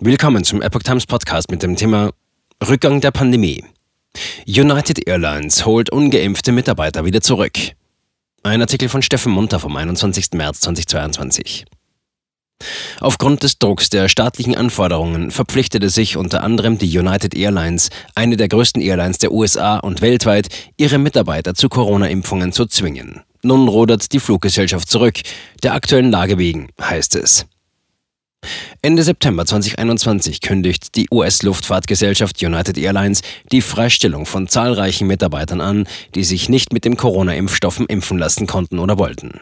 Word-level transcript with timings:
Willkommen 0.00 0.44
zum 0.44 0.62
Epoch 0.62 0.84
Times 0.84 1.06
Podcast 1.06 1.50
mit 1.50 1.64
dem 1.64 1.74
Thema 1.74 2.12
Rückgang 2.64 3.00
der 3.00 3.10
Pandemie. 3.10 3.64
United 4.46 5.08
Airlines 5.08 5.66
holt 5.66 5.90
ungeimpfte 5.90 6.52
Mitarbeiter 6.52 7.04
wieder 7.04 7.20
zurück. 7.20 7.58
Ein 8.44 8.60
Artikel 8.60 8.88
von 8.88 9.02
Steffen 9.02 9.32
Munter 9.32 9.58
vom 9.58 9.74
21. 9.74 10.34
März 10.34 10.60
2022. 10.60 11.64
Aufgrund 13.00 13.42
des 13.42 13.58
Drucks 13.58 13.90
der 13.90 14.08
staatlichen 14.08 14.54
Anforderungen 14.54 15.32
verpflichtete 15.32 15.90
sich 15.90 16.16
unter 16.16 16.44
anderem 16.44 16.78
die 16.78 16.96
United 16.96 17.34
Airlines, 17.34 17.90
eine 18.14 18.36
der 18.36 18.46
größten 18.46 18.80
Airlines 18.80 19.18
der 19.18 19.32
USA 19.32 19.78
und 19.78 20.00
weltweit, 20.00 20.46
ihre 20.76 20.98
Mitarbeiter 20.98 21.56
zu 21.56 21.68
Corona-Impfungen 21.68 22.52
zu 22.52 22.66
zwingen. 22.66 23.24
Nun 23.42 23.66
rudert 23.66 24.12
die 24.12 24.20
Fluggesellschaft 24.20 24.88
zurück, 24.88 25.18
der 25.64 25.74
aktuellen 25.74 26.12
Lage 26.12 26.38
wegen, 26.38 26.68
heißt 26.80 27.16
es. 27.16 27.46
Ende 28.80 29.02
September 29.02 29.44
2021 29.44 30.40
kündigt 30.40 30.94
die 30.96 31.08
US-Luftfahrtgesellschaft 31.10 32.42
United 32.42 32.78
Airlines 32.78 33.22
die 33.50 33.60
Freistellung 33.60 34.24
von 34.24 34.46
zahlreichen 34.48 35.06
Mitarbeitern 35.08 35.60
an, 35.60 35.88
die 36.14 36.24
sich 36.24 36.48
nicht 36.48 36.72
mit 36.72 36.84
dem 36.84 36.96
Corona-Impfstoffen 36.96 37.86
impfen 37.86 38.18
lassen 38.18 38.46
konnten 38.46 38.78
oder 38.78 38.96
wollten. 38.96 39.40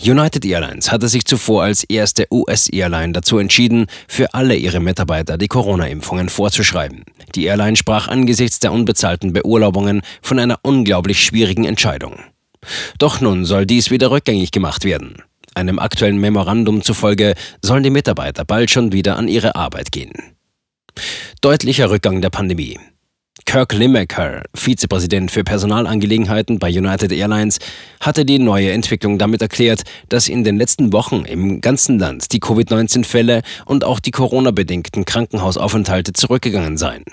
United 0.00 0.44
Airlines 0.44 0.92
hatte 0.92 1.08
sich 1.08 1.24
zuvor 1.24 1.64
als 1.64 1.82
erste 1.84 2.26
US-Airline 2.30 3.12
dazu 3.12 3.38
entschieden, 3.38 3.86
für 4.06 4.34
alle 4.34 4.54
ihre 4.54 4.80
Mitarbeiter 4.80 5.38
die 5.38 5.48
Corona-Impfungen 5.48 6.28
vorzuschreiben. 6.28 7.04
Die 7.34 7.44
Airline 7.46 7.76
sprach 7.76 8.08
angesichts 8.08 8.58
der 8.58 8.72
unbezahlten 8.72 9.32
Beurlaubungen 9.32 10.02
von 10.20 10.38
einer 10.38 10.58
unglaublich 10.62 11.24
schwierigen 11.24 11.64
Entscheidung. 11.64 12.20
Doch 12.98 13.20
nun 13.20 13.44
soll 13.44 13.66
dies 13.66 13.90
wieder 13.90 14.10
rückgängig 14.10 14.50
gemacht 14.50 14.84
werden. 14.84 15.22
Einem 15.54 15.78
aktuellen 15.78 16.18
Memorandum 16.18 16.82
zufolge 16.82 17.34
sollen 17.60 17.82
die 17.82 17.90
Mitarbeiter 17.90 18.44
bald 18.44 18.70
schon 18.70 18.92
wieder 18.92 19.16
an 19.16 19.28
ihre 19.28 19.54
Arbeit 19.54 19.92
gehen. 19.92 20.12
Deutlicher 21.40 21.90
Rückgang 21.90 22.20
der 22.20 22.30
Pandemie. 22.30 22.78
Kirk 23.44 23.72
Lineker, 23.72 24.42
Vizepräsident 24.54 25.30
für 25.30 25.44
Personalangelegenheiten 25.44 26.58
bei 26.58 26.68
United 26.68 27.12
Airlines, 27.12 27.58
hatte 28.00 28.24
die 28.24 28.38
neue 28.38 28.72
Entwicklung 28.72 29.18
damit 29.18 29.42
erklärt, 29.42 29.82
dass 30.08 30.28
in 30.28 30.44
den 30.44 30.56
letzten 30.56 30.92
Wochen 30.92 31.24
im 31.24 31.60
ganzen 31.60 31.98
Land 31.98 32.32
die 32.32 32.40
Covid-19-Fälle 32.40 33.42
und 33.66 33.84
auch 33.84 34.00
die 34.00 34.10
Corona-bedingten 34.10 35.04
Krankenhausaufenthalte 35.04 36.12
zurückgegangen 36.12 36.76
seien. 36.76 37.04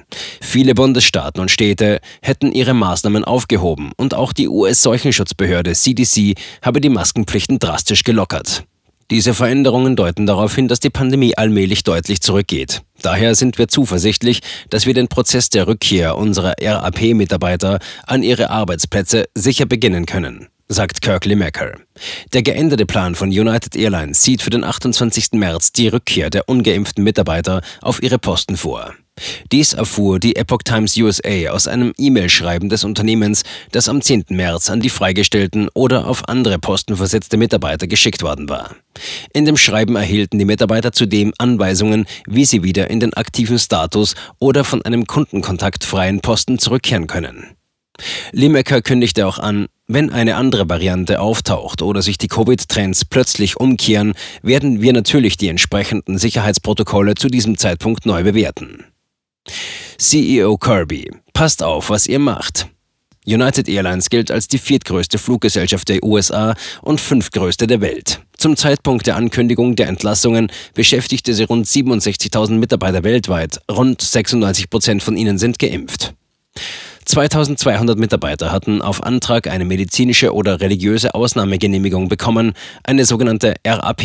Viele 0.42 0.76
Bundesstaaten 0.76 1.42
und 1.42 1.52
Städte 1.52 2.00
hätten 2.22 2.52
ihre 2.52 2.74
Maßnahmen 2.74 3.24
aufgehoben 3.24 3.92
und 3.98 4.14
auch 4.14 4.34
die 4.34 4.48
US-Seuchenschutzbehörde 4.48 5.74
CDC 5.74 6.36
habe 6.62 6.82
die 6.82 6.90
Maskenpflichten 6.90 7.60
drastisch 7.60 8.04
gelockert. 8.04 8.64
Diese 9.12 9.34
Veränderungen 9.34 9.96
deuten 9.96 10.28
darauf 10.28 10.54
hin, 10.54 10.68
dass 10.68 10.80
die 10.80 10.92
Pandemie 10.92 11.36
allmählich 11.36 11.84
deutlich 11.84 12.22
zurückgeht. 12.22 12.84
Daher 13.02 13.36
sind 13.36 13.58
wir 13.58 13.68
zuversichtlich, 13.68 14.42
dass 14.70 14.86
wir 14.86 14.94
den 14.94 15.08
Prozess 15.08 15.50
der 15.50 15.68
Rückkehr 15.68 16.18
unserer 16.18 16.56
RAP-Mitarbeiter 16.62 17.80
an 18.06 18.24
ihre 18.24 18.50
Arbeitsplätze 18.50 19.26
sicher 19.36 19.66
beginnen 19.66 20.06
können 20.06 20.48
sagt 20.70 21.02
Kirk 21.02 21.26
Lineker. 21.26 21.80
Der 22.32 22.44
geänderte 22.44 22.86
Plan 22.86 23.16
von 23.16 23.30
United 23.30 23.76
Airlines 23.76 24.22
sieht 24.22 24.44
für 24.44 24.52
den 24.52 24.64
28. 24.64 25.32
März 25.34 25.72
die 25.72 25.88
Rückkehr 25.88 26.30
der 26.30 26.48
ungeimpften 26.48 27.04
Mitarbeiter 27.04 27.62
auf 27.82 28.02
ihre 28.04 28.20
Posten 28.20 28.56
vor. 28.56 28.94
Dies 29.52 29.74
erfuhr 29.74 30.20
die 30.20 30.36
Epoch 30.36 30.64
Times 30.64 30.98
USA 30.98 31.52
aus 31.52 31.68
einem 31.68 31.94
E-Mail-Schreiben 31.98 32.70
des 32.70 32.84
Unternehmens, 32.84 33.44
das 33.72 33.90
am 33.90 34.02
10. 34.02 34.26
März 34.30 34.70
an 34.70 34.82
die 34.82 34.90
freigestellten 34.90 35.70
oder 35.74 36.08
auf 36.08 36.28
andere 36.28 36.60
Posten 36.60 36.96
versetzte 36.96 37.38
Mitarbeiter 37.38 37.88
geschickt 37.88 38.22
worden 38.22 38.50
war. 38.50 38.76
In 39.34 39.46
dem 39.46 39.58
Schreiben 39.58 39.96
erhielten 39.96 40.40
die 40.40 40.46
Mitarbeiter 40.46 40.92
zudem 40.92 41.34
Anweisungen, 41.38 42.06
wie 42.28 42.46
sie 42.46 42.64
wieder 42.64 42.90
in 42.90 43.00
den 43.00 43.14
aktiven 43.14 43.60
Status 43.60 44.16
oder 44.40 44.64
von 44.64 44.82
einem 44.84 45.08
Kundenkontakt 45.08 45.84
freien 45.84 46.22
Posten 46.22 46.60
zurückkehren 46.60 47.08
können. 47.08 47.56
Limecker 48.32 48.82
kündigte 48.82 49.28
auch 49.28 49.40
an, 49.40 49.68
wenn 49.88 50.12
eine 50.12 50.36
andere 50.36 50.70
Variante 50.70 51.20
auftaucht 51.20 51.82
oder 51.82 52.02
sich 52.02 52.18
die 52.18 52.28
Covid-Trends 52.28 53.06
plötzlich 53.06 53.58
umkehren, 53.58 54.14
werden 54.42 54.82
wir 54.82 54.94
natürlich 54.94 55.38
die 55.38 55.48
entsprechenden 55.48 56.18
Sicherheitsprotokolle 56.18 57.16
zu 57.16 57.28
diesem 57.28 57.58
Zeitpunkt 57.58 58.06
neu 58.06 58.24
bewerten. 58.24 58.86
CEO 59.98 60.58
Kirby, 60.58 61.12
passt 61.34 61.64
auf, 61.64 61.90
was 61.90 62.08
ihr 62.08 62.20
macht. 62.20 62.68
United 63.26 63.68
Airlines 63.70 64.10
gilt 64.10 64.32
als 64.32 64.48
die 64.48 64.58
viertgrößte 64.58 65.18
Fluggesellschaft 65.18 65.90
der 65.90 66.04
USA 66.04 66.56
und 66.82 67.00
fünftgrößte 67.00 67.68
der 67.68 67.82
Welt. 67.82 68.22
Zum 68.38 68.56
Zeitpunkt 68.56 69.06
der 69.06 69.18
Ankündigung 69.18 69.76
der 69.76 69.88
Entlassungen 69.88 70.52
beschäftigte 70.74 71.34
sie 71.34 71.44
rund 71.44 71.68
67.000 71.68 72.54
Mitarbeiter 72.54 73.04
weltweit. 73.04 73.60
Rund 73.70 74.02
96 74.02 74.70
Prozent 74.70 75.04
von 75.04 75.18
ihnen 75.18 75.38
sind 75.38 75.60
geimpft. 75.60 76.14
2200 77.06 77.98
Mitarbeiter 77.98 78.52
hatten 78.52 78.82
auf 78.82 79.04
Antrag 79.04 79.48
eine 79.48 79.66
medizinische 79.66 80.34
oder 80.34 80.62
religiöse 80.62 81.16
Ausnahmegenehmigung 81.16 82.08
bekommen, 82.08 82.54
eine 82.84 83.06
sogenannte 83.06 83.56
RAP. 83.66 84.04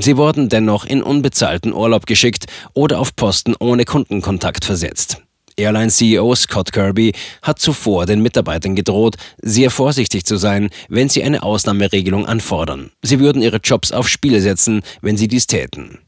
Sie 0.00 0.16
wurden 0.16 0.48
dennoch 0.48 0.86
in 0.86 1.02
unbezahlten 1.02 1.74
Urlaub 1.74 2.06
geschickt 2.06 2.46
oder 2.72 3.00
auf 3.00 3.16
Posten 3.16 3.56
ohne 3.58 3.84
Kundenkontakt 3.84 4.64
versetzt. 4.64 5.22
Airline-CEO 5.56 6.36
Scott 6.36 6.72
Kirby 6.72 7.12
hat 7.42 7.58
zuvor 7.58 8.06
den 8.06 8.22
Mitarbeitern 8.22 8.76
gedroht, 8.76 9.16
sehr 9.42 9.72
vorsichtig 9.72 10.24
zu 10.24 10.36
sein, 10.36 10.70
wenn 10.88 11.08
sie 11.08 11.24
eine 11.24 11.42
Ausnahmeregelung 11.42 12.26
anfordern. 12.26 12.92
Sie 13.02 13.18
würden 13.18 13.42
ihre 13.42 13.56
Jobs 13.56 13.90
aufs 13.90 14.10
Spiel 14.10 14.40
setzen, 14.40 14.82
wenn 15.02 15.16
sie 15.16 15.26
dies 15.26 15.48
täten. 15.48 15.98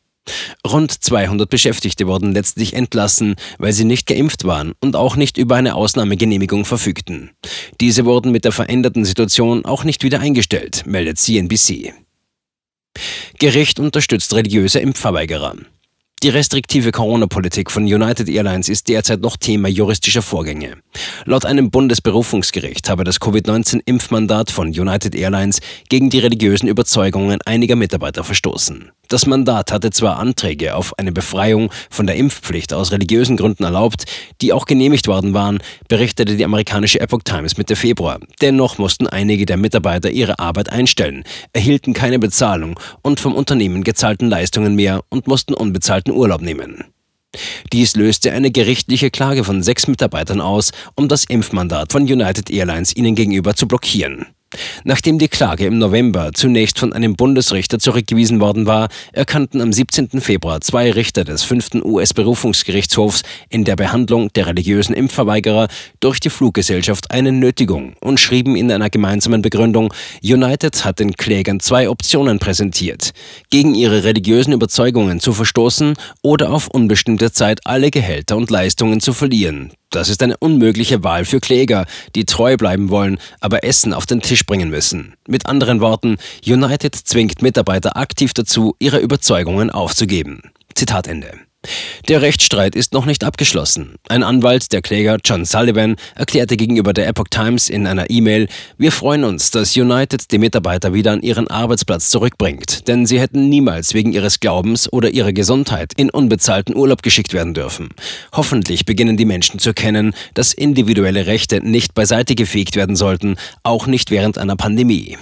Rund 0.64 0.92
200 0.92 1.50
Beschäftigte 1.50 2.06
wurden 2.06 2.32
letztlich 2.32 2.74
entlassen, 2.74 3.34
weil 3.58 3.72
sie 3.72 3.84
nicht 3.84 4.06
geimpft 4.06 4.44
waren 4.44 4.74
und 4.80 4.94
auch 4.94 5.16
nicht 5.16 5.36
über 5.36 5.56
eine 5.56 5.74
Ausnahmegenehmigung 5.74 6.64
verfügten. 6.64 7.30
Diese 7.80 8.04
wurden 8.04 8.30
mit 8.30 8.44
der 8.44 8.52
veränderten 8.52 9.04
Situation 9.04 9.64
auch 9.64 9.82
nicht 9.82 10.04
wieder 10.04 10.20
eingestellt, 10.20 10.84
meldet 10.86 11.18
CNBC. 11.18 11.92
Gericht 13.38 13.80
unterstützt 13.80 14.34
religiöse 14.34 14.80
Impfverweigerer. 14.80 15.54
Die 16.22 16.28
restriktive 16.28 16.92
Corona-Politik 16.92 17.70
von 17.70 17.84
United 17.84 18.28
Airlines 18.28 18.68
ist 18.68 18.88
derzeit 18.88 19.20
noch 19.20 19.38
Thema 19.38 19.68
juristischer 19.68 20.20
Vorgänge. 20.20 20.76
Laut 21.24 21.46
einem 21.46 21.70
Bundesberufungsgericht 21.70 22.90
habe 22.90 23.04
das 23.04 23.20
Covid-19-Impfmandat 23.20 24.50
von 24.50 24.68
United 24.68 25.14
Airlines 25.14 25.60
gegen 25.88 26.10
die 26.10 26.18
religiösen 26.18 26.68
Überzeugungen 26.68 27.40
einiger 27.46 27.76
Mitarbeiter 27.76 28.22
verstoßen. 28.22 28.92
Das 29.10 29.26
Mandat 29.26 29.72
hatte 29.72 29.91
zwar 29.91 30.21
Anträge 30.21 30.76
auf 30.76 30.97
eine 30.97 31.10
Befreiung 31.10 31.72
von 31.91 32.06
der 32.06 32.15
Impfpflicht 32.15 32.72
aus 32.72 32.93
religiösen 32.93 33.37
Gründen 33.37 33.65
erlaubt, 33.65 34.04
die 34.41 34.53
auch 34.53 34.66
genehmigt 34.66 35.09
worden 35.09 35.34
waren, 35.34 35.59
berichtete 35.88 36.37
die 36.37 36.44
amerikanische 36.44 37.00
Epoch 37.00 37.22
Times 37.25 37.56
Mitte 37.56 37.75
Februar. 37.75 38.21
Dennoch 38.41 38.78
mussten 38.78 39.09
einige 39.09 39.47
der 39.47 39.56
Mitarbeiter 39.56 40.10
ihre 40.10 40.38
Arbeit 40.38 40.71
einstellen, 40.71 41.25
erhielten 41.53 41.93
keine 41.93 42.21
Bezahlung 42.21 42.78
und 43.03 43.19
vom 43.19 43.34
Unternehmen 43.34 43.82
gezahlten 43.82 44.31
Leistungen 44.31 44.76
mehr 44.76 45.03
und 45.09 45.27
mussten 45.27 45.54
unbezahlten 45.54 46.15
Urlaub 46.15 46.41
nehmen. 46.41 46.84
Dies 47.72 47.97
löste 47.97 48.31
eine 48.31 48.53
gerichtliche 48.53 49.10
Klage 49.10 49.42
von 49.42 49.65
sechs 49.65 49.88
Mitarbeitern 49.88 50.41
aus, 50.41 50.71
um 50.94 51.09
das 51.09 51.25
Impfmandat 51.25 51.91
von 51.91 52.03
United 52.03 52.48
Airlines 52.48 52.94
ihnen 52.94 53.16
gegenüber 53.16 53.56
zu 53.56 53.66
blockieren. 53.66 54.27
Nachdem 54.84 55.18
die 55.18 55.28
Klage 55.28 55.66
im 55.66 55.78
November 55.78 56.30
zunächst 56.34 56.78
von 56.78 56.92
einem 56.92 57.14
Bundesrichter 57.14 57.78
zurückgewiesen 57.78 58.40
worden 58.40 58.66
war, 58.66 58.88
erkannten 59.12 59.60
am 59.60 59.72
17. 59.72 60.20
Februar 60.20 60.60
zwei 60.60 60.90
Richter 60.90 61.24
des 61.24 61.44
fünften 61.44 61.84
US-Berufungsgerichtshofs 61.84 63.22
in 63.48 63.64
der 63.64 63.76
Behandlung 63.76 64.32
der 64.32 64.46
religiösen 64.46 64.94
Impfverweigerer 64.94 65.68
durch 66.00 66.18
die 66.18 66.30
Fluggesellschaft 66.30 67.10
eine 67.10 67.32
Nötigung 67.32 67.94
und 68.00 68.18
schrieben 68.18 68.56
in 68.56 68.72
einer 68.72 68.90
gemeinsamen 68.90 69.42
Begründung, 69.42 69.92
United 70.22 70.84
hat 70.84 70.98
den 70.98 71.14
Klägern 71.14 71.60
zwei 71.60 71.88
Optionen 71.88 72.38
präsentiert, 72.38 73.12
gegen 73.50 73.74
ihre 73.74 74.04
religiösen 74.04 74.52
Überzeugungen 74.52 75.20
zu 75.20 75.32
verstoßen 75.32 75.94
oder 76.22 76.50
auf 76.50 76.68
unbestimmte 76.68 77.32
Zeit 77.32 77.60
alle 77.64 77.91
Gehälter 77.91 78.36
und 78.36 78.50
Leistungen 78.50 79.00
zu 79.00 79.12
verlieren. 79.12 79.72
Das 79.91 80.09
ist 80.09 80.22
eine 80.22 80.37
unmögliche 80.37 81.03
Wahl 81.03 81.25
für 81.25 81.41
Kläger, 81.41 81.84
die 82.15 82.25
treu 82.25 82.57
bleiben 82.57 82.91
wollen, 82.91 83.19
aber 83.41 83.65
Essen 83.65 83.92
auf 83.92 84.07
den 84.07 84.21
Tisch 84.21 84.47
bringen 84.47 84.71
müssen. 84.71 85.15
Mit 85.27 85.47
anderen 85.47 85.81
Worten, 85.81 86.16
United 86.47 86.95
zwingt 86.95 87.42
Mitarbeiter 87.42 87.97
aktiv 87.97 88.33
dazu, 88.33 88.77
ihre 88.78 89.01
Überzeugungen 89.01 89.71
aufzugeben. 89.71 90.53
Zitat 90.77 91.09
Ende. 91.09 91.49
Der 92.09 92.22
Rechtsstreit 92.22 92.74
ist 92.74 92.92
noch 92.92 93.07
nicht 93.07 93.22
abgeschlossen. 93.22 93.95
Ein 94.09 94.22
Anwalt 94.22 94.72
der 94.72 94.83
Kläger 94.83 95.18
John 95.24 95.45
Sullivan 95.45 95.97
erklärte 96.16 96.57
gegenüber 96.57 96.92
der 96.92 97.07
Epoch 97.07 97.28
Times 97.30 97.68
in 97.68 97.86
einer 97.86 98.10
E-Mail, 98.10 98.48
wir 98.78 98.91
freuen 98.91 99.22
uns, 99.22 99.51
dass 99.51 99.77
United 99.77 100.33
die 100.33 100.39
Mitarbeiter 100.39 100.95
wieder 100.95 101.12
an 101.12 101.22
ihren 101.22 101.48
Arbeitsplatz 101.48 102.10
zurückbringt, 102.10 102.89
denn 102.89 103.07
sie 103.07 103.21
hätten 103.21 103.48
niemals 103.48 103.95
wegen 103.95 104.12
ihres 104.12 104.41
Glaubens 104.41 104.92
oder 104.92 105.10
ihrer 105.10 105.33
Gesundheit 105.33 105.92
in 105.97 106.10
unbezahlten 106.10 106.74
Urlaub 106.74 107.03
geschickt 107.03 107.33
werden 107.33 107.54
dürfen. 107.54 107.91
Hoffentlich 108.33 108.86
beginnen 108.86 109.16
die 109.16 109.24
Menschen 109.24 109.60
zu 109.60 109.71
erkennen, 109.71 110.15
dass 110.34 110.53
individuelle 110.53 111.27
Rechte 111.27 111.65
nicht 111.65 111.95
beiseite 111.95 112.34
gefegt 112.34 112.74
werden 112.74 112.97
sollten, 112.97 113.36
auch 113.63 113.86
nicht 113.86 114.10
während 114.10 114.39
einer 114.39 114.56
Pandemie. 114.56 115.16